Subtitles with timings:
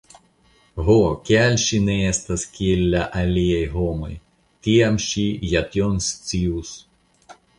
[0.85, 0.93] Ho,
[1.27, 4.09] kial ŝi ne estas kiel la aliaj homoj,
[4.69, 6.73] tiam ŝi ja tion scius.